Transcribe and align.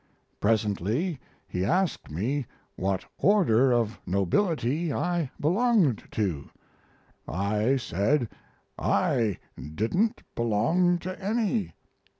Presently, 0.39 1.19
he 1.47 1.63
asked 1.63 2.09
me 2.09 2.47
what 2.75 3.05
order 3.19 3.71
of 3.71 3.99
nobility 4.07 4.91
I 4.91 5.29
belonged 5.39 6.07
to? 6.13 6.49
I 7.27 7.75
said, 7.75 8.27
"I 8.79 9.37
didn't 9.75 10.23
belong 10.33 10.97
to 10.97 11.23
any." 11.23 11.73